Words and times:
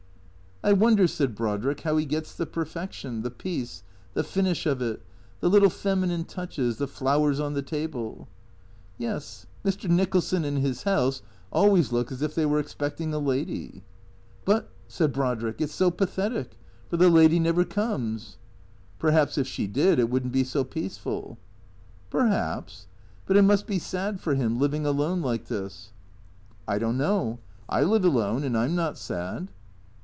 "I 0.63 0.73
wonder," 0.73 1.07
said 1.07 1.33
Brodrick," 1.33 1.79
how 1.81 1.97
he 1.97 2.05
gets 2.05 2.35
the 2.35 2.45
perfection, 2.45 3.23
the 3.23 3.31
peace, 3.31 3.81
the 4.13 4.23
finish 4.23 4.67
of 4.67 4.79
it, 4.79 5.01
the 5.39 5.49
little 5.49 5.71
feminine 5.71 6.23
touches, 6.23 6.77
the 6.77 6.85
flowers 6.85 7.39
on 7.39 7.53
the 7.55 7.63
table 7.63 8.27
""Yes, 8.99 9.47
Mr. 9.65 9.89
Nicholson 9.89 10.45
and 10.45 10.59
his 10.59 10.83
house 10.83 11.23
always 11.51 11.91
look 11.91 12.11
as 12.11 12.21
if 12.21 12.35
they 12.35 12.45
were 12.45 12.59
expecting 12.59 13.11
a 13.11 13.17
lady."" 13.17 13.81
But," 14.45 14.69
said 14.87 15.13
Brodrick," 15.13 15.59
it 15.61 15.71
's 15.71 15.73
so 15.73 15.89
pathetic, 15.89 16.55
for 16.89 16.97
the 16.97 17.09
lady 17.09 17.39
never 17.39 17.65
comes."" 17.65 18.37
Perhaps 18.99 19.39
if 19.39 19.47
she 19.47 19.65
did 19.65 19.97
it 19.97 20.11
would 20.11 20.27
n't 20.27 20.31
be 20.31 20.43
so 20.43 20.63
peaceful."" 20.63 21.39
Perhaps. 22.11 22.85
But 23.25 23.35
it 23.35 23.41
must 23.41 23.65
be 23.65 23.79
sad 23.79 24.19
for 24.21 24.35
him— 24.35 24.59
living 24.59 24.85
alone 24.85 25.21
like 25.23 25.45
this."" 25.45 25.91
I 26.67 26.77
don't 26.77 26.99
know. 26.99 27.39
I 27.67 27.81
live 27.81 28.05
alone 28.05 28.43
and 28.43 28.55
I 28.55 28.65
'm 28.65 28.75
not 28.75 28.99
sad." 28.99 29.49